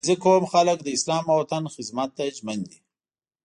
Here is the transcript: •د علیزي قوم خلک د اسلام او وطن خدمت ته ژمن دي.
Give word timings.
•د 0.01 0.03
علیزي 0.05 0.17
قوم 0.25 0.43
خلک 0.53 0.77
د 0.83 0.87
اسلام 0.97 1.25
او 1.31 1.37
وطن 1.41 1.63
خدمت 1.73 2.09
ته 2.17 2.23
ژمن 2.37 2.59
دي. 2.69 2.77